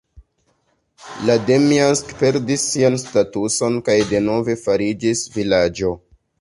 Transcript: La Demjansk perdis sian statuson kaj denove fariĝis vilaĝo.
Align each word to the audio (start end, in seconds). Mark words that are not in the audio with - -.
La 1.29 1.35
Demjansk 1.49 2.15
perdis 2.23 2.65
sian 2.71 2.97
statuson 3.03 3.79
kaj 3.91 3.99
denove 4.15 4.59
fariĝis 4.67 5.25
vilaĝo. 5.41 5.97